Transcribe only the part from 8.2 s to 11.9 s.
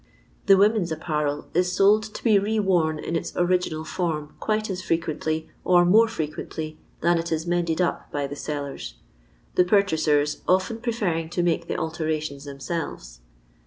the sellers; the purchasers often preferring to make the